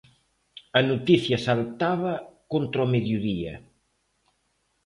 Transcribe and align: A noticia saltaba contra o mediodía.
A 0.79 0.81
noticia 0.91 1.37
saltaba 1.47 2.13
contra 2.51 2.85
o 2.85 2.91
mediodía. 2.95 3.53